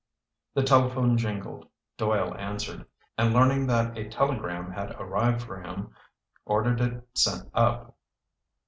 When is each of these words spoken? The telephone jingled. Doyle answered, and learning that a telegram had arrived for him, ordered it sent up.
The 0.55 0.63
telephone 0.63 1.15
jingled. 1.15 1.67
Doyle 1.95 2.33
answered, 2.35 2.87
and 3.19 3.33
learning 3.35 3.67
that 3.67 3.95
a 3.95 4.09
telegram 4.09 4.71
had 4.71 4.95
arrived 4.99 5.43
for 5.43 5.61
him, 5.61 5.93
ordered 6.43 6.81
it 6.81 7.07
sent 7.15 7.47
up. 7.53 7.95